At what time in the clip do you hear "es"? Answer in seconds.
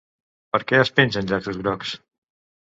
0.85-0.91